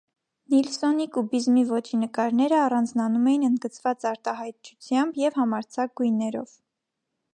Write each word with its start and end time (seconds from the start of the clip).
Նիլսսոնի 0.51 1.05
կուբիզմի 1.17 1.65
ոճի 1.71 1.99
նկարները 2.03 2.57
առանձնանում 2.61 3.27
էին 3.33 3.45
ընդգծված 3.49 4.09
արտահայտչությամբ 4.13 5.21
և 5.25 5.39
համարձակ 5.43 5.95
գույներով։ 6.03 6.57